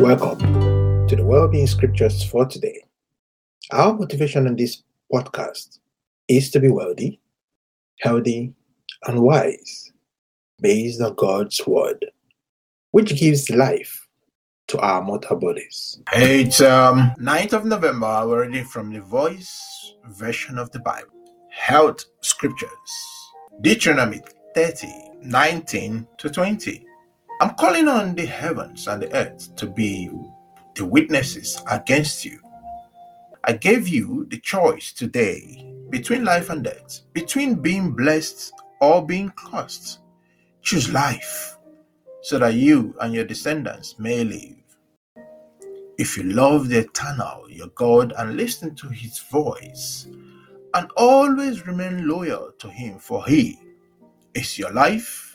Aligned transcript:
Welcome 0.00 0.40
to 1.06 1.16
the 1.16 1.24
Wellbeing 1.24 1.66
Scriptures 1.66 2.22
for 2.22 2.44
today. 2.44 2.84
Our 3.72 3.94
motivation 3.96 4.46
in 4.46 4.54
this 4.54 4.82
podcast 5.10 5.78
is 6.28 6.50
to 6.50 6.60
be 6.60 6.68
wealthy, 6.68 7.18
healthy, 8.00 8.52
and 9.06 9.22
wise 9.22 9.92
based 10.60 11.00
on 11.00 11.14
God's 11.14 11.66
Word, 11.66 12.04
which 12.90 13.18
gives 13.18 13.48
life 13.48 14.06
to 14.68 14.78
our 14.80 15.02
mortal 15.02 15.36
bodies. 15.36 15.98
It's 16.12 16.60
um 16.60 17.14
9th 17.18 17.54
of 17.54 17.64
November. 17.64 18.28
We're 18.28 18.46
reading 18.46 18.66
from 18.66 18.92
the 18.92 19.00
Voice 19.00 19.94
version 20.10 20.58
of 20.58 20.70
the 20.72 20.80
Bible. 20.80 21.08
Health 21.48 22.04
Scriptures. 22.20 22.70
Deuteronomy 23.62 24.20
30, 24.54 24.88
19 25.22 26.06
to 26.18 26.28
20. 26.28 26.85
I'm 27.38 27.54
calling 27.56 27.86
on 27.86 28.14
the 28.14 28.24
heavens 28.24 28.88
and 28.88 29.02
the 29.02 29.14
earth 29.14 29.54
to 29.56 29.66
be 29.66 30.10
the 30.74 30.86
witnesses 30.86 31.60
against 31.70 32.24
you. 32.24 32.40
I 33.44 33.52
gave 33.52 33.88
you 33.88 34.26
the 34.30 34.40
choice 34.40 34.90
today 34.90 35.70
between 35.90 36.24
life 36.24 36.48
and 36.48 36.64
death, 36.64 37.02
between 37.12 37.56
being 37.56 37.92
blessed 37.92 38.54
or 38.80 39.04
being 39.04 39.30
cursed. 39.36 39.98
Choose 40.62 40.90
life 40.90 41.58
so 42.22 42.38
that 42.38 42.54
you 42.54 42.96
and 43.02 43.12
your 43.12 43.26
descendants 43.26 43.98
may 43.98 44.24
live. 44.24 44.56
If 45.98 46.16
you 46.16 46.22
love 46.22 46.70
the 46.70 46.78
eternal, 46.78 47.50
your 47.50 47.68
God, 47.68 48.14
and 48.16 48.38
listen 48.38 48.74
to 48.76 48.88
his 48.88 49.18
voice, 49.18 50.06
and 50.72 50.90
always 50.96 51.66
remain 51.66 52.08
loyal 52.08 52.52
to 52.58 52.68
him, 52.70 52.98
for 52.98 53.26
he 53.26 53.58
is 54.34 54.58
your 54.58 54.72
life 54.72 55.25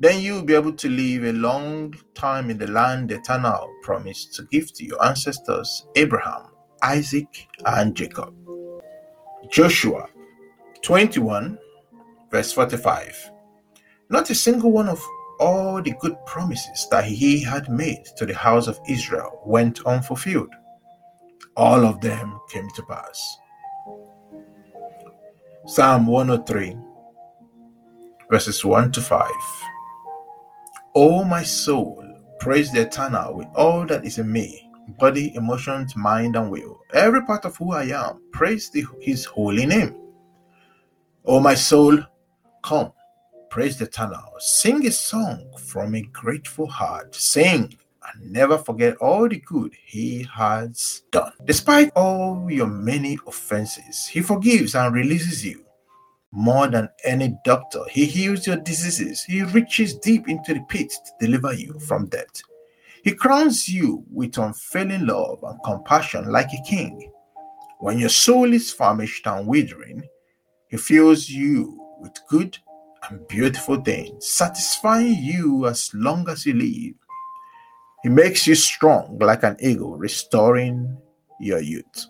then 0.00 0.22
you 0.22 0.34
will 0.34 0.44
be 0.44 0.54
able 0.54 0.72
to 0.74 0.90
live 0.90 1.24
a 1.24 1.32
long 1.34 1.94
time 2.14 2.50
in 2.50 2.58
the 2.58 2.68
land 2.68 3.12
eternal 3.12 3.72
promised 3.82 4.34
to 4.34 4.44
give 4.44 4.72
to 4.74 4.84
your 4.86 5.04
ancestors 5.04 5.86
Abraham, 5.96 6.44
Isaac, 6.82 7.48
and 7.66 7.96
Jacob. 7.96 8.34
Joshua 9.50 10.08
21, 10.82 11.58
verse 12.30 12.52
45. 12.52 13.30
Not 14.10 14.30
a 14.30 14.34
single 14.36 14.72
one 14.72 14.88
of 14.88 15.02
all 15.40 15.82
the 15.82 15.94
good 16.00 16.16
promises 16.26 16.88
that 16.90 17.04
he 17.04 17.42
had 17.42 17.68
made 17.70 18.04
to 18.18 18.26
the 18.26 18.34
house 18.34 18.68
of 18.68 18.80
Israel 18.88 19.42
went 19.46 19.80
unfulfilled. 19.86 20.54
All 21.56 21.84
of 21.86 22.00
them 22.00 22.40
came 22.50 22.68
to 22.76 22.82
pass. 22.84 23.38
Psalm 25.66 26.06
103, 26.06 26.76
verses 28.30 28.64
1 28.64 28.92
to 28.92 29.00
5. 29.02 29.30
O 30.94 31.24
my 31.24 31.42
soul, 31.44 32.04
praise 32.40 32.72
the 32.72 32.82
eternal 32.82 33.36
with 33.36 33.46
all 33.54 33.86
that 33.86 34.04
is 34.04 34.18
in 34.18 34.30
me 34.30 34.70
body, 34.98 35.32
emotions, 35.36 35.94
mind, 35.94 36.34
and 36.36 36.50
will. 36.50 36.80
Every 36.92 37.22
part 37.22 37.44
of 37.44 37.56
who 37.56 37.72
I 37.72 37.84
am, 37.84 38.20
praise 38.32 38.70
the, 38.70 38.84
his 39.00 39.24
holy 39.24 39.66
name. 39.66 39.94
O 41.24 41.38
my 41.38 41.54
soul, 41.54 41.98
come, 42.64 42.92
praise 43.50 43.78
the 43.78 43.84
eternal. 43.84 44.32
Sing 44.38 44.84
a 44.86 44.90
song 44.90 45.48
from 45.58 45.94
a 45.94 46.02
grateful 46.02 46.66
heart. 46.66 47.14
Sing 47.14 47.72
and 48.12 48.32
never 48.32 48.58
forget 48.58 48.96
all 48.96 49.28
the 49.28 49.38
good 49.38 49.72
he 49.84 50.26
has 50.34 51.02
done. 51.12 51.32
Despite 51.44 51.92
all 51.94 52.48
your 52.50 52.66
many 52.66 53.18
offenses, 53.26 54.06
he 54.08 54.22
forgives 54.22 54.74
and 54.74 54.92
releases 54.92 55.44
you 55.44 55.64
more 56.32 56.68
than 56.68 56.88
any 57.04 57.36
doctor. 57.44 57.80
He 57.90 58.06
heals 58.06 58.46
your 58.46 58.56
diseases. 58.56 59.22
He 59.22 59.42
reaches 59.42 59.96
deep 59.96 60.28
into 60.28 60.54
the 60.54 60.60
pit 60.68 60.90
to 60.90 61.26
deliver 61.26 61.52
you 61.52 61.78
from 61.80 62.06
death. 62.06 62.42
He 63.02 63.12
crowns 63.12 63.68
you 63.68 64.04
with 64.12 64.38
unfailing 64.38 65.06
love 65.06 65.40
and 65.42 65.58
compassion 65.64 66.30
like 66.30 66.52
a 66.52 66.62
king. 66.68 67.10
When 67.78 67.98
your 67.98 68.10
soul 68.10 68.52
is 68.52 68.72
famished 68.72 69.26
and 69.26 69.46
withering, 69.46 70.06
he 70.68 70.76
fills 70.76 71.28
you 71.28 71.80
with 71.98 72.12
good 72.28 72.58
and 73.08 73.26
beautiful 73.26 73.80
things, 73.80 74.28
satisfying 74.28 75.16
you 75.16 75.66
as 75.66 75.90
long 75.94 76.28
as 76.28 76.44
you 76.44 76.52
live. 76.54 76.94
He 78.02 78.08
makes 78.08 78.46
you 78.46 78.54
strong 78.54 79.18
like 79.18 79.42
an 79.42 79.56
eagle, 79.60 79.96
restoring 79.96 80.96
your 81.40 81.60
youth. 81.60 82.06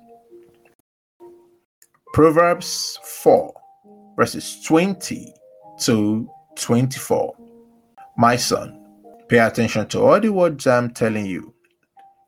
Proverbs 2.12 2.98
4 3.22 3.59
verses 4.20 4.60
20 4.66 5.32
to 5.78 6.28
24. 6.56 7.34
My 8.18 8.36
son, 8.36 8.78
pay 9.30 9.38
attention 9.38 9.86
to 9.88 10.02
all 10.02 10.20
the 10.20 10.28
words 10.28 10.66
I'm 10.66 10.90
telling 10.90 11.24
you. 11.24 11.54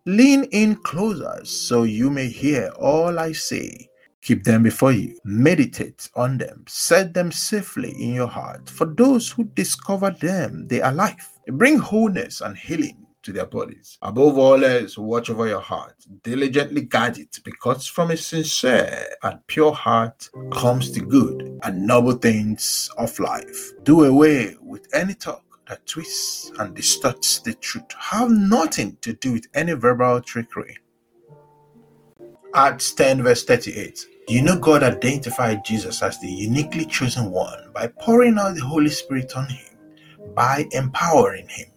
Lean 0.06 0.44
in 0.52 0.76
closer 0.76 1.44
so 1.44 1.82
you 1.82 2.08
may 2.08 2.28
hear 2.28 2.72
all 2.80 3.18
I 3.18 3.32
say. 3.32 3.90
Keep 4.22 4.44
them 4.44 4.62
before 4.62 4.92
you. 4.92 5.18
Meditate 5.24 6.08
on 6.16 6.38
them. 6.38 6.64
Set 6.66 7.12
them 7.12 7.30
safely 7.30 7.90
in 7.90 8.14
your 8.14 8.26
heart. 8.26 8.70
For 8.70 8.86
those 8.86 9.30
who 9.30 9.44
discover 9.44 10.12
them, 10.12 10.66
they 10.68 10.80
are 10.80 10.94
life. 10.94 11.38
They 11.44 11.52
bring 11.52 11.76
wholeness 11.78 12.40
and 12.40 12.56
healing 12.56 13.06
to 13.22 13.32
their 13.32 13.46
bodies. 13.46 13.98
Above 14.02 14.38
all 14.38 14.64
else, 14.64 14.98
watch 14.98 15.30
over 15.30 15.46
your 15.46 15.60
heart. 15.60 15.94
Diligently 16.22 16.82
guard 16.82 17.18
it, 17.18 17.38
because 17.44 17.86
from 17.86 18.10
a 18.10 18.16
sincere 18.16 19.06
and 19.22 19.46
pure 19.46 19.72
heart 19.72 20.28
comes 20.52 20.92
the 20.92 21.00
good 21.00 21.58
and 21.62 21.86
noble 21.86 22.12
things 22.12 22.90
of 22.98 23.18
life. 23.18 23.72
Do 23.82 24.04
away 24.04 24.56
with 24.60 24.86
any 24.94 25.14
talk 25.14 25.42
that 25.68 25.86
twists 25.86 26.50
and 26.58 26.74
distorts 26.74 27.38
the 27.40 27.54
truth. 27.54 27.84
Have 27.98 28.30
nothing 28.30 28.98
to 29.00 29.12
do 29.14 29.32
with 29.32 29.46
any 29.54 29.72
verbal 29.72 30.20
trickery. 30.20 30.76
Acts 32.54 32.92
10, 32.92 33.22
verse 33.22 33.44
38. 33.44 34.06
Do 34.26 34.34
you 34.34 34.42
know 34.42 34.58
God 34.58 34.82
identified 34.82 35.64
Jesus 35.64 36.02
as 36.02 36.20
the 36.20 36.28
uniquely 36.28 36.84
chosen 36.84 37.30
one 37.30 37.72
by 37.72 37.86
pouring 37.86 38.38
out 38.38 38.54
the 38.54 38.60
Holy 38.60 38.90
Spirit 38.90 39.32
on 39.34 39.48
him, 39.48 39.78
by 40.34 40.66
empowering 40.72 41.48
him? 41.48 41.71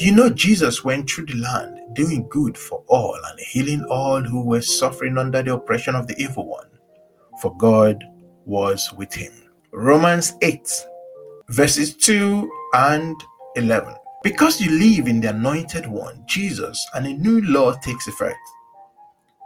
You 0.00 0.10
know, 0.12 0.28
Jesus 0.28 0.82
went 0.82 1.08
through 1.08 1.26
the 1.26 1.36
land 1.36 1.94
doing 1.94 2.26
good 2.28 2.58
for 2.58 2.82
all 2.88 3.14
and 3.14 3.38
healing 3.38 3.84
all 3.84 4.20
who 4.20 4.44
were 4.44 4.60
suffering 4.60 5.16
under 5.16 5.40
the 5.40 5.54
oppression 5.54 5.94
of 5.94 6.08
the 6.08 6.20
evil 6.20 6.48
one, 6.48 6.66
for 7.40 7.56
God 7.56 8.02
was 8.44 8.92
with 8.96 9.14
him. 9.14 9.32
Romans 9.72 10.34
8, 10.42 10.68
verses 11.48 11.94
2 11.94 12.50
and 12.74 13.14
11. 13.54 13.94
Because 14.24 14.60
you 14.60 14.72
live 14.72 15.06
in 15.06 15.20
the 15.20 15.30
anointed 15.30 15.86
one, 15.86 16.24
Jesus, 16.26 16.84
and 16.94 17.06
a 17.06 17.12
new 17.12 17.40
law 17.42 17.74
takes 17.74 18.08
effect. 18.08 18.38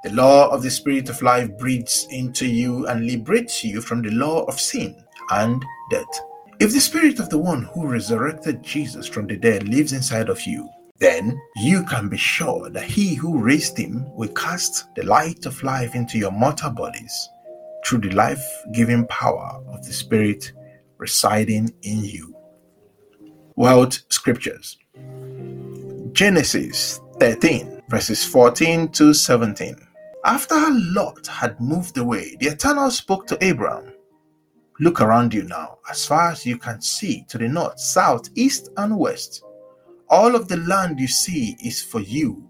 The 0.03 0.12
law 0.12 0.48
of 0.48 0.62
the 0.62 0.70
Spirit 0.70 1.10
of 1.10 1.20
life 1.20 1.50
breathes 1.59 2.06
into 2.10 2.47
you 2.47 2.86
and 2.86 3.04
liberates 3.04 3.62
you 3.62 3.82
from 3.82 4.00
the 4.00 4.12
law 4.12 4.44
of 4.44 4.59
sin 4.59 4.97
and 5.30 5.62
death. 5.91 6.20
If 6.60 6.72
the 6.72 6.80
spirit 6.80 7.20
of 7.20 7.28
the 7.28 7.38
one 7.38 7.62
who 7.62 7.86
resurrected 7.86 8.64
Jesus 8.64 9.06
from 9.06 9.28
the 9.28 9.36
dead 9.36 9.69
lives 9.69 9.92
inside 9.92 10.28
of 10.28 10.42
you, 10.42 10.69
then 10.98 11.41
you 11.54 11.84
can 11.84 12.08
be 12.08 12.16
sure 12.16 12.69
that 12.70 12.82
he 12.82 13.14
who 13.14 13.38
raised 13.41 13.78
him 13.78 14.04
will 14.16 14.30
cast 14.30 14.92
the 14.97 15.04
light 15.04 15.47
of 15.47 15.62
life 15.62 15.94
into 15.94 16.18
your 16.18 16.32
mortal 16.32 16.70
bodies 16.70 17.28
through 17.86 18.00
the 18.00 18.10
life 18.10 18.44
giving 18.72 19.06
power 19.06 19.62
of 19.68 19.86
the 19.86 19.92
Spirit 19.92 20.50
residing 20.97 21.72
in 21.82 22.02
you. 22.02 22.34
World 23.54 24.02
Scriptures 24.08 24.78
Genesis 26.10 27.00
13, 27.20 27.82
verses 27.88 28.24
14 28.24 28.88
to 28.88 29.14
17. 29.14 29.76
After 30.24 30.56
Lot 30.72 31.24
had 31.28 31.60
moved 31.60 31.98
away, 31.98 32.36
the 32.41 32.48
Eternal 32.48 32.91
spoke 32.91 33.28
to 33.28 33.48
Abram 33.48 33.92
Look 34.81 35.00
around 35.00 35.34
you 35.34 35.43
now, 35.43 35.78
as 35.91 36.07
far 36.07 36.30
as 36.30 36.47
you 36.47 36.57
can 36.57 36.80
see 36.80 37.25
to 37.28 37.39
the 37.39 37.48
north, 37.48 37.80
south, 37.80 38.28
east, 38.36 38.69
and 38.77 38.97
west. 38.97 39.42
All 40.09 40.36
of 40.36 40.47
the 40.47 40.59
land 40.59 41.01
you 41.01 41.09
see 41.09 41.57
is 41.65 41.83
for 41.83 42.01
you 42.01 42.48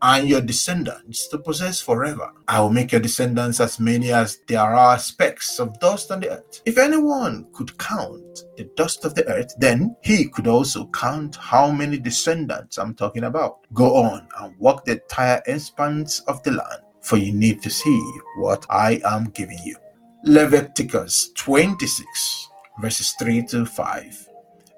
and 0.00 0.28
your 0.28 0.40
descendants 0.40 1.28
to 1.28 1.38
possess 1.38 1.80
forever. 1.80 2.30
I 2.46 2.60
will 2.60 2.70
make 2.70 2.92
your 2.92 3.00
descendants 3.00 3.60
as 3.60 3.78
many 3.78 4.12
as 4.12 4.38
there 4.46 4.60
are 4.60 4.98
specks 4.98 5.58
of 5.58 5.78
dust 5.80 6.10
on 6.10 6.20
the 6.20 6.30
earth. 6.30 6.62
If 6.64 6.78
anyone 6.78 7.46
could 7.52 7.76
count 7.78 8.44
the 8.56 8.70
dust 8.76 9.04
of 9.04 9.14
the 9.14 9.26
earth, 9.28 9.54
then 9.58 9.94
he 10.02 10.28
could 10.28 10.46
also 10.46 10.86
count 10.86 11.36
how 11.36 11.70
many 11.70 11.98
descendants 11.98 12.78
I'm 12.78 12.94
talking 12.94 13.24
about. 13.24 13.58
Go 13.74 13.96
on 13.96 14.26
and 14.40 14.56
walk 14.58 14.84
the 14.84 14.92
entire 14.92 15.42
expanse 15.46 16.20
of 16.20 16.42
the 16.44 16.52
land, 16.52 16.82
for 17.02 17.18
you 17.18 17.32
need 17.32 17.60
to 17.62 17.70
see 17.70 18.00
what 18.38 18.64
I 18.70 19.00
am 19.04 19.24
giving 19.30 19.58
you. 19.64 19.76
Leviticus 20.24 21.30
26, 21.36 22.48
verses 22.80 23.14
3 23.20 23.46
to 23.46 23.64
5. 23.64 24.28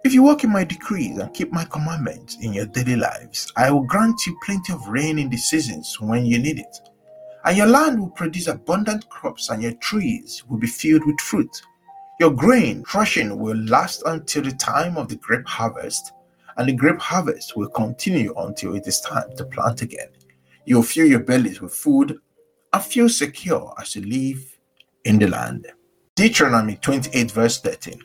If 0.05 0.13
you 0.13 0.23
walk 0.23 0.45
in 0.45 0.51
my 0.53 0.65
decrees 0.65 1.17
and 1.17 1.33
keep 1.33 1.51
my 1.51 1.65
commandments 1.65 2.37
in 2.43 2.53
your 2.53 2.67
daily 2.67 2.97
lives, 2.97 3.51
I 3.57 3.71
will 3.71 3.85
grant 3.85 4.27
you 4.27 4.39
plenty 4.45 4.75
of 4.75 4.87
rain 4.87 5.19
in 5.19 5.31
the 5.31 5.39
seasons 5.39 5.99
when 5.99 6.27
you 6.27 6.39
need 6.39 6.59
it. 6.59 6.81
And 7.47 7.57
your 7.57 7.69
land 7.69 7.99
will 7.99 8.11
produce 8.11 8.49
abundant 8.49 9.09
crops, 9.09 9.49
and 9.49 9.63
your 9.63 9.73
trees 9.73 10.45
will 10.47 10.59
be 10.59 10.67
filled 10.67 11.07
with 11.07 11.19
fruit. 11.21 11.63
Your 12.21 12.33
grain 12.33 12.83
crushing 12.83 13.39
will 13.39 13.57
last 13.57 14.03
until 14.05 14.43
the 14.43 14.53
time 14.53 14.99
of 14.99 15.09
the 15.09 15.17
grape 15.17 15.49
harvest, 15.49 16.13
and 16.59 16.69
the 16.69 16.75
grape 16.75 17.01
harvest 17.01 17.57
will 17.57 17.71
continue 17.71 18.35
until 18.37 18.75
it 18.77 18.87
is 18.87 19.01
time 19.01 19.35
to 19.37 19.47
plant 19.47 19.81
again. 19.81 20.11
You'll 20.67 20.83
fill 20.83 21.07
your 21.07 21.21
bellies 21.21 21.63
with 21.63 21.75
food 21.75 22.19
and 22.75 22.83
feel 22.83 23.09
secure 23.09 23.75
as 23.81 23.97
you 23.97 24.03
live 24.03 24.60
in 25.05 25.19
the 25.19 25.29
land. 25.29 25.67
Deuteronomy 26.17 26.77
28, 26.77 27.31
verse 27.31 27.61
13. 27.61 28.01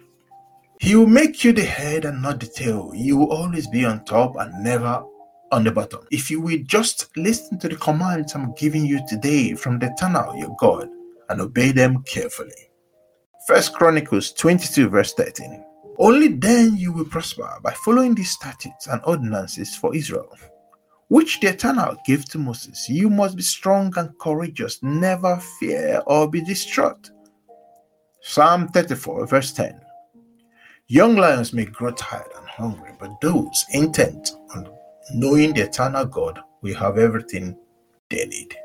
He 0.80 0.96
will 0.96 1.08
make 1.08 1.44
you 1.44 1.54
the 1.54 1.64
head 1.64 2.06
and 2.06 2.22
not 2.22 2.40
the 2.40 2.48
tail. 2.48 2.92
You 2.94 3.18
will 3.18 3.32
always 3.32 3.68
be 3.68 3.86
on 3.86 4.06
top 4.06 4.36
and 4.38 4.64
never 4.64 5.04
on 5.52 5.64
the 5.64 5.72
bottom. 5.72 6.02
If 6.12 6.30
you 6.30 6.42
will 6.42 6.60
just 6.66 7.16
listen 7.18 7.60
to 7.60 7.70
the 7.70 7.76
commands 7.76 8.36
I'm 8.36 8.54
giving 8.54 8.86
you 8.86 9.06
today 9.08 9.54
from 9.54 9.80
the 9.80 9.88
Eternal, 9.88 10.36
your 10.38 10.56
God, 10.60 10.90
and 11.30 11.42
obey 11.42 11.72
them 11.72 12.04
carefully. 12.04 12.52
First 13.48 13.74
Chronicles 13.74 14.34
22, 14.34 14.90
verse 14.90 15.14
13. 15.14 15.64
Only 15.98 16.28
then 16.30 16.76
you 16.76 16.92
will 16.92 17.06
prosper 17.06 17.50
by 17.64 17.72
following 17.86 18.16
these 18.16 18.32
statutes 18.32 18.88
and 18.88 19.02
ordinances 19.06 19.76
for 19.76 19.96
Israel, 19.96 20.36
which 21.08 21.40
the 21.40 21.48
Eternal 21.48 21.96
gave 22.06 22.26
to 22.26 22.38
Moses. 22.38 22.90
You 22.90 23.10
must 23.10 23.36
be 23.36 23.44
strong 23.44 23.94
and 23.98 24.18
courageous, 24.20 24.82
never 24.82 25.38
fear 25.60 26.02
or 26.08 26.30
be 26.30 26.42
distraught. 26.42 27.10
Psalm 28.22 28.68
34, 28.70 29.28
verse 29.28 29.54
10. 29.54 29.80
Young 30.88 31.16
lions 31.16 31.54
may 31.54 31.66
grow 31.66 31.92
tired 31.92 32.32
and 32.38 32.48
hungry, 32.48 32.92
but 33.00 33.20
those 33.22 33.66
intent 33.72 34.32
on 34.56 34.68
knowing 35.14 35.54
the 35.54 35.62
eternal 35.62 36.06
God 36.06 36.40
will 36.62 36.76
have 36.76 36.98
everything 36.98 37.58
they 38.10 38.26
need. 38.26 38.56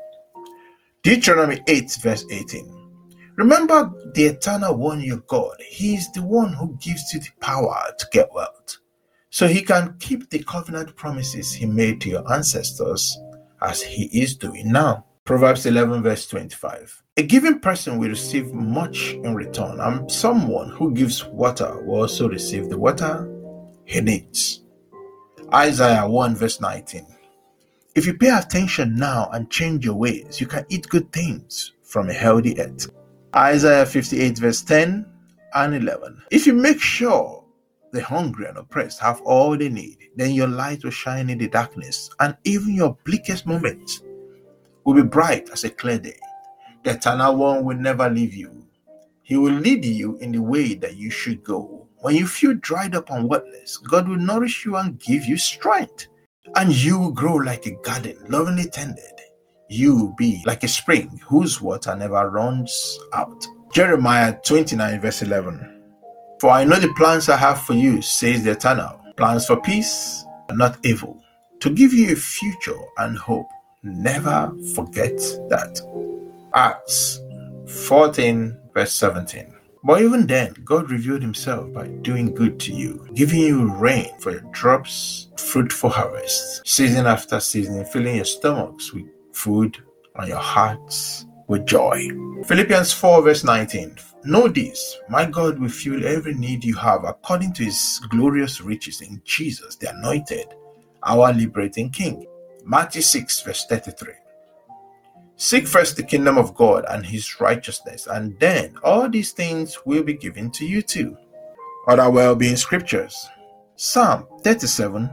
Deuteronomy 1.03 1.61
8, 1.67 1.97
verse 2.01 2.25
18. 2.29 2.81
Remember 3.37 3.91
the 4.13 4.25
eternal 4.25 4.75
one 4.75 5.01
your 5.01 5.17
God. 5.27 5.55
He 5.67 5.95
is 5.95 6.11
the 6.11 6.21
one 6.21 6.53
who 6.53 6.77
gives 6.79 7.11
you 7.13 7.19
the 7.19 7.29
power 7.39 7.91
to 7.97 8.07
get 8.11 8.31
wealth. 8.33 8.77
So 9.31 9.47
he 9.47 9.61
can 9.61 9.95
keep 9.99 10.29
the 10.29 10.43
covenant 10.43 10.97
promises 10.97 11.53
he 11.53 11.65
made 11.65 12.01
to 12.01 12.09
your 12.09 12.33
ancestors 12.33 13.17
as 13.61 13.81
he 13.81 14.03
is 14.11 14.35
doing 14.35 14.69
now. 14.69 15.05
Proverbs 15.23 15.65
11, 15.65 16.03
verse 16.03 16.27
25. 16.27 17.01
A 17.15 17.23
giving 17.23 17.59
person 17.59 17.97
will 17.97 18.09
receive 18.09 18.53
much 18.53 19.13
in 19.13 19.33
return, 19.33 19.79
and 19.79 20.11
someone 20.11 20.69
who 20.71 20.93
gives 20.93 21.23
water 21.25 21.81
will 21.83 22.01
also 22.01 22.27
receive 22.27 22.69
the 22.69 22.77
water 22.77 23.29
he 23.85 24.01
needs. 24.01 24.63
Isaiah 25.53 26.09
1, 26.09 26.35
verse 26.35 26.59
19. 26.59 27.07
If 27.95 28.05
you 28.05 28.15
pay 28.15 28.29
attention 28.37 28.97
now 28.97 29.29
and 29.31 29.49
change 29.49 29.85
your 29.85 29.95
ways, 29.95 30.41
you 30.41 30.47
can 30.47 30.65
eat 30.67 30.89
good 30.89 31.09
things 31.13 31.71
from 31.83 32.09
a 32.09 32.13
healthy 32.13 32.59
earth. 32.59 32.89
Isaiah 33.33 33.85
58, 33.85 34.39
verse 34.39 34.61
10 34.61 35.05
and 35.53 35.75
11. 35.75 36.21
If 36.31 36.45
you 36.45 36.53
make 36.53 36.81
sure 36.81 37.40
the 37.91 38.03
hungry 38.03 38.45
and 38.47 38.57
oppressed 38.57 38.99
have 38.99 39.21
all 39.21 39.57
they 39.57 39.69
need, 39.69 39.97
then 40.15 40.31
your 40.31 40.47
light 40.47 40.83
will 40.83 40.91
shine 40.91 41.29
in 41.29 41.37
the 41.37 41.47
darkness, 41.47 42.09
and 42.19 42.35
even 42.43 42.73
your 42.73 42.97
bleakest 43.03 43.45
moments 43.45 44.01
will 44.83 44.95
be 44.95 45.03
bright 45.03 45.49
as 45.49 45.63
a 45.63 45.69
clear 45.69 45.99
day. 45.99 46.19
The 46.83 46.91
eternal 46.91 47.35
one 47.35 47.63
will 47.63 47.77
never 47.77 48.09
leave 48.09 48.33
you. 48.33 48.65
He 49.23 49.37
will 49.37 49.53
lead 49.53 49.85
you 49.85 50.17
in 50.17 50.31
the 50.31 50.41
way 50.41 50.73
that 50.75 50.95
you 50.95 51.09
should 51.09 51.43
go. 51.43 51.87
When 51.97 52.15
you 52.15 52.25
feel 52.25 52.55
dried 52.55 52.95
up 52.95 53.11
and 53.11 53.29
worthless, 53.29 53.77
God 53.77 54.09
will 54.09 54.17
nourish 54.17 54.65
you 54.65 54.75
and 54.77 54.99
give 54.99 55.25
you 55.25 55.37
strength 55.37 56.07
and 56.55 56.73
you 56.75 56.99
will 56.99 57.11
grow 57.11 57.35
like 57.35 57.65
a 57.65 57.71
garden 57.83 58.17
lovingly 58.27 58.65
tended. 58.69 59.03
You 59.69 59.95
will 59.95 60.15
be 60.17 60.43
like 60.45 60.63
a 60.63 60.67
spring 60.67 61.21
whose 61.25 61.61
water 61.61 61.95
never 61.95 62.29
runs 62.29 62.99
out. 63.13 63.47
Jeremiah 63.73 64.35
29, 64.43 64.99
verse 64.99 65.21
11. 65.21 65.80
For 66.41 66.49
I 66.49 66.63
know 66.63 66.79
the 66.79 66.91
plans 66.95 67.29
I 67.29 67.37
have 67.37 67.61
for 67.61 67.73
you, 67.73 68.01
says 68.01 68.43
the 68.43 68.53
Eternal 68.53 68.99
plans 69.15 69.45
for 69.45 69.61
peace 69.61 70.25
not 70.49 70.75
evil, 70.83 71.23
to 71.59 71.69
give 71.69 71.93
you 71.93 72.13
a 72.13 72.15
future 72.15 72.79
and 72.97 73.15
hope. 73.15 73.45
Never 73.83 74.51
forget 74.73 75.15
that. 75.49 75.79
Acts 76.55 77.19
14, 77.85 78.57
verse 78.73 78.91
17. 78.91 79.53
But 79.83 80.01
even 80.01 80.25
then, 80.25 80.55
God 80.65 80.89
revealed 80.89 81.21
himself 81.21 81.71
by 81.73 81.85
doing 82.01 82.33
good 82.33 82.59
to 82.61 82.73
you, 82.73 83.07
giving 83.13 83.41
you 83.41 83.71
rain 83.75 84.09
for 84.19 84.31
your 84.31 84.41
drops, 84.49 85.27
fruitful 85.37 85.91
harvest, 85.91 86.67
season 86.67 87.05
after 87.05 87.39
season, 87.39 87.85
filling 87.85 88.15
your 88.15 88.25
stomachs 88.25 88.91
with 88.91 89.05
food 89.31 89.77
and 90.15 90.27
your 90.27 90.39
hearts 90.39 91.27
with 91.47 91.67
joy. 91.67 92.09
Philippians 92.47 92.93
4, 92.93 93.21
verse 93.21 93.43
19. 93.43 93.95
Know 94.23 94.47
this, 94.47 94.97
my 95.09 95.25
God 95.25 95.57
will 95.57 95.69
fill 95.69 96.05
every 96.05 96.35
need 96.35 96.63
you 96.63 96.75
have 96.75 97.05
according 97.05 97.53
to 97.53 97.63
his 97.63 97.99
glorious 98.09 98.61
riches 98.61 99.01
in 99.01 99.19
Jesus, 99.25 99.75
the 99.75 99.89
anointed, 99.89 100.47
our 101.03 101.33
liberating 101.33 101.89
King. 101.89 102.27
Matthew 102.63 103.01
6, 103.01 103.41
verse 103.41 103.65
33. 103.65 104.13
Seek 105.37 105.65
first 105.65 105.95
the 105.95 106.03
kingdom 106.03 106.37
of 106.37 106.53
God 106.53 106.85
and 106.87 107.03
his 107.03 107.41
righteousness, 107.41 108.05
and 108.05 108.39
then 108.39 108.75
all 108.83 109.09
these 109.09 109.31
things 109.31 109.79
will 109.85 110.03
be 110.03 110.13
given 110.13 110.51
to 110.51 110.67
you 110.67 110.83
too. 110.83 111.17
Other 111.87 112.11
well 112.11 112.35
being 112.35 112.57
scriptures 112.57 113.27
Psalm 113.75 114.27
37, 114.43 115.09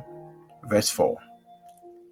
verse 0.64 0.90
4. 0.90 1.16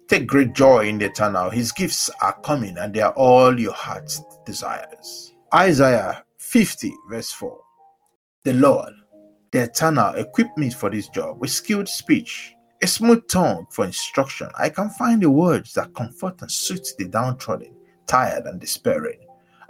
Take 0.07 0.25
great 0.25 0.53
joy 0.53 0.87
in 0.87 0.97
the 0.97 1.05
eternal. 1.05 1.51
His 1.51 1.71
gifts 1.71 2.09
are 2.19 2.39
coming, 2.41 2.75
and 2.79 2.91
they 2.91 3.01
are 3.01 3.13
all 3.13 3.59
your 3.59 3.73
heart's 3.73 4.23
desires. 4.43 5.35
Isaiah 5.53 6.23
50, 6.47 6.93
verse 7.09 7.29
4. 7.33 7.59
The 8.45 8.53
Lord, 8.53 8.93
the 9.51 9.63
eternal, 9.63 10.15
equipped 10.15 10.57
me 10.57 10.69
for 10.69 10.89
this 10.89 11.09
job 11.09 11.41
with 11.41 11.51
skilled 11.51 11.89
speech, 11.89 12.53
a 12.81 12.87
smooth 12.87 13.27
tongue 13.27 13.65
for 13.69 13.83
instruction. 13.83 14.47
I 14.57 14.69
can 14.69 14.89
find 14.91 15.21
the 15.21 15.29
words 15.29 15.73
that 15.73 15.93
comfort 15.93 16.41
and 16.41 16.49
suit 16.49 16.87
the 16.97 17.09
downtrodden 17.09 17.75
tired 18.05 18.45
and 18.45 18.61
despairing, 18.61 19.19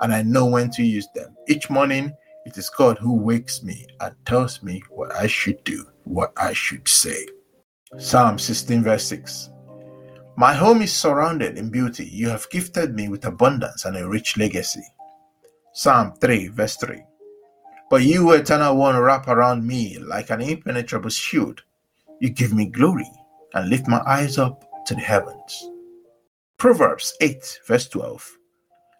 and 0.01 0.13
I 0.13 0.21
know 0.21 0.45
when 0.45 0.69
to 0.71 0.83
use 0.83 1.07
them. 1.15 1.35
Each 1.47 1.67
morning, 1.71 2.13
it 2.45 2.55
is 2.59 2.69
God 2.69 2.99
who 2.99 3.13
wakes 3.15 3.63
me 3.63 3.87
and 3.99 4.13
tells 4.27 4.61
me 4.61 4.83
what 4.91 5.15
I 5.15 5.25
should 5.25 5.63
do, 5.63 5.83
what 6.03 6.31
I 6.37 6.53
should 6.53 6.87
say. 6.87 7.25
Psalm 7.97 8.37
16, 8.37 8.83
verse 8.83 9.07
6. 9.07 9.49
My 10.35 10.53
home 10.53 10.83
is 10.83 10.93
surrounded 10.93 11.57
in 11.57 11.71
beauty. 11.71 12.05
You 12.05 12.29
have 12.29 12.47
gifted 12.51 12.93
me 12.93 13.09
with 13.09 13.25
abundance 13.25 13.85
and 13.85 13.97
a 13.97 14.07
rich 14.07 14.37
legacy. 14.37 14.83
Psalm 15.77 16.11
3, 16.19 16.47
verse 16.47 16.75
3. 16.77 17.03
But 17.91 18.01
you, 18.01 18.31
eternal 18.31 18.77
one, 18.77 18.97
wrap 18.97 19.27
around 19.27 19.63
me 19.63 19.99
like 19.99 20.31
an 20.31 20.41
impenetrable 20.41 21.11
shield. 21.11 21.61
You 22.19 22.31
give 22.31 22.51
me 22.51 22.65
glory 22.65 23.07
and 23.53 23.69
lift 23.69 23.87
my 23.87 24.01
eyes 24.07 24.39
up 24.39 24.65
to 24.87 24.95
the 24.95 25.01
heavens. 25.01 25.69
Proverbs 26.57 27.13
8, 27.21 27.59
verse 27.67 27.87
12. 27.89 28.37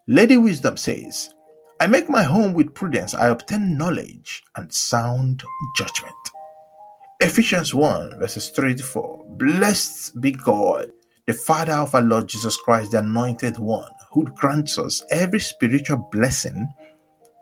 Lady 0.07 0.37
Wisdom 0.37 0.77
says, 0.77 1.33
I 1.79 1.87
make 1.87 2.11
my 2.11 2.21
home 2.21 2.53
with 2.53 2.75
prudence, 2.75 3.15
I 3.15 3.29
obtain 3.29 3.75
knowledge 3.75 4.43
and 4.55 4.71
sound 4.71 5.43
judgment. 5.75 6.13
Ephesians 7.21 7.73
1, 7.73 8.19
verses 8.19 8.49
3 8.49 8.75
to 8.75 8.83
4. 8.83 9.25
Blessed 9.29 10.21
be 10.21 10.29
God, 10.31 10.91
the 11.27 11.33
Father 11.33 11.73
of 11.73 11.93
our 11.93 12.01
Lord 12.01 12.27
Jesus 12.27 12.57
Christ, 12.57 12.91
the 12.91 12.99
Anointed 12.99 13.59
One, 13.59 13.91
who 14.11 14.25
grants 14.35 14.79
us 14.79 15.03
every 15.11 15.41
spiritual 15.41 16.07
blessing 16.11 16.67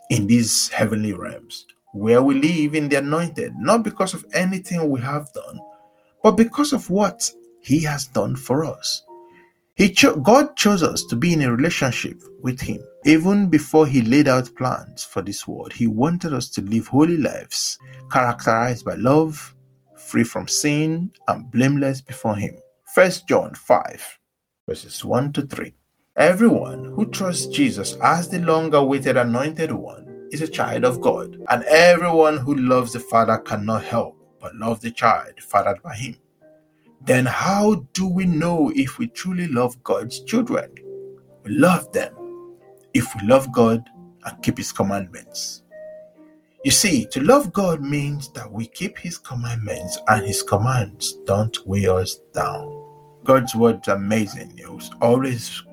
in 0.09 0.27
these 0.27 0.69
heavenly 0.69 1.13
realms, 1.13 1.65
where 1.93 2.23
we 2.23 2.35
live 2.35 2.75
in 2.75 2.89
the 2.89 2.97
anointed, 2.97 3.53
not 3.57 3.83
because 3.83 4.13
of 4.15 4.25
anything 4.33 4.89
we 4.89 5.01
have 5.01 5.31
done, 5.33 5.59
but 6.23 6.31
because 6.31 6.73
of 6.73 6.89
what 6.89 7.29
He 7.61 7.83
has 7.83 8.07
done 8.07 8.35
for 8.35 8.65
us. 8.65 9.03
He 9.75 9.89
cho- 9.91 10.17
God 10.17 10.55
chose 10.55 10.83
us 10.83 11.03
to 11.05 11.15
be 11.15 11.33
in 11.33 11.43
a 11.43 11.51
relationship 11.55 12.21
with 12.41 12.61
Him. 12.61 12.81
Even 13.05 13.49
before 13.49 13.87
He 13.87 14.01
laid 14.01 14.27
out 14.27 14.55
plans 14.55 15.03
for 15.03 15.21
this 15.21 15.47
world, 15.47 15.73
He 15.73 15.87
wanted 15.87 16.33
us 16.33 16.49
to 16.51 16.61
live 16.61 16.87
holy 16.87 17.17
lives 17.17 17.77
characterized 18.11 18.85
by 18.85 18.95
love, 18.95 19.55
free 19.97 20.23
from 20.23 20.47
sin, 20.47 21.11
and 21.27 21.51
blameless 21.51 22.01
before 22.01 22.35
Him. 22.35 22.55
1 22.95 23.11
John 23.27 23.53
5, 23.53 24.19
verses 24.67 25.03
1 25.03 25.33
to 25.33 25.41
3. 25.41 25.73
Everyone 26.15 26.85
who 26.85 27.05
trusts 27.05 27.47
Jesus 27.47 27.97
as 28.01 28.29
the 28.29 28.39
long 28.39 28.73
awaited 28.73 29.17
anointed 29.17 29.71
one 29.71 30.29
is 30.31 30.41
a 30.41 30.47
child 30.47 30.85
of 30.85 31.01
God, 31.01 31.37
and 31.49 31.63
everyone 31.65 32.37
who 32.37 32.55
loves 32.55 32.93
the 32.93 32.99
Father 33.01 33.37
cannot 33.39 33.83
help 33.83 34.17
but 34.39 34.55
love 34.55 34.79
the 34.79 34.91
child 34.91 35.33
fathered 35.41 35.83
by 35.83 35.93
Him 35.95 36.15
then 37.05 37.25
how 37.25 37.85
do 37.93 38.07
we 38.07 38.25
know 38.25 38.71
if 38.75 38.97
we 38.97 39.07
truly 39.07 39.47
love 39.47 39.81
God's 39.83 40.21
children? 40.21 40.71
We 41.43 41.51
love 41.51 41.91
them 41.91 42.15
if 42.93 43.13
we 43.15 43.27
love 43.27 43.51
God 43.51 43.87
and 44.25 44.43
keep 44.43 44.57
His 44.57 44.71
commandments. 44.71 45.63
You 46.63 46.71
see, 46.71 47.05
to 47.11 47.21
love 47.21 47.53
God 47.53 47.81
means 47.81 48.31
that 48.31 48.51
we 48.51 48.65
keep 48.65 48.97
His 48.97 49.19
commandments 49.19 49.99
and 50.07 50.25
His 50.25 50.41
commands 50.41 51.13
don't 51.25 51.55
weigh 51.67 51.87
us 51.87 52.15
down. 52.33 52.84
God's 53.25 53.55
word 53.55 53.81
is 53.81 53.87
amazing. 53.87 54.53
It's 54.55 54.91
always 55.01 55.63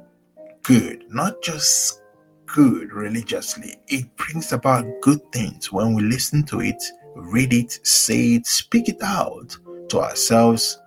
good, 0.63 1.05
not 1.11 1.43
just 1.43 2.03
good 2.47 2.93
religiously. 2.93 3.77
It 3.89 4.15
brings 4.17 4.53
about 4.53 4.87
good 5.03 5.21
things 5.33 5.71
when 5.71 5.95
we 5.95 6.03
listen 6.03 6.45
to 6.47 6.61
it, 6.61 6.83
read 7.15 7.53
it, 7.53 7.87
say 7.87 8.37
it, 8.37 8.47
speak 8.47 8.89
it 8.89 9.03
out 9.03 9.57
to 9.91 10.01
ourselves 10.01 10.81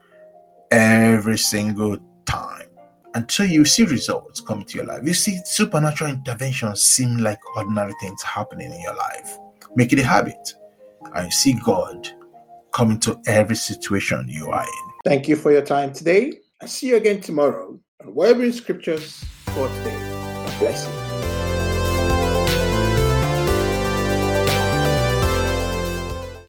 every 0.71 1.37
single 1.37 1.97
time 2.25 2.67
until 3.13 3.45
you 3.45 3.63
see 3.63 3.83
results 3.83 4.41
come 4.41 4.63
to 4.63 4.77
your 4.77 4.87
life. 4.87 5.01
You 5.03 5.13
see 5.13 5.39
supernatural 5.45 6.09
interventions 6.09 6.81
seem 6.81 7.17
like 7.17 7.39
ordinary 7.55 7.93
things 8.01 8.23
happening 8.23 8.73
in 8.73 8.81
your 8.81 8.95
life. 8.95 9.37
Make 9.75 9.93
it 9.93 9.99
a 9.99 10.03
habit 10.03 10.55
and 11.13 11.31
see 11.31 11.53
God 11.53 12.09
come 12.71 12.99
to 13.01 13.21
every 13.27 13.55
situation 13.55 14.25
you 14.27 14.49
are 14.49 14.63
in. 14.63 14.91
Thank 15.05 15.27
you 15.27 15.35
for 15.35 15.51
your 15.51 15.61
time 15.61 15.93
today. 15.93 16.39
I'll 16.61 16.67
see 16.67 16.87
you 16.87 16.95
again 16.95 17.21
tomorrow 17.21 17.79
and 17.99 18.09
on 18.09 18.15
Wellbeing 18.15 18.53
Scriptures 18.53 19.23
for 19.47 19.67
today. 19.67 19.99
God 19.99 20.59
bless 20.59 20.87
you. 20.87 21.04